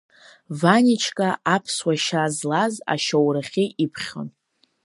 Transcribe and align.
Ваничка 0.59 1.29
аԥсуа 1.55 1.93
шьа 2.03 2.23
злаз, 2.35 2.75
ашьоурахьы 2.93 3.65
иԥхьон. 3.83 4.29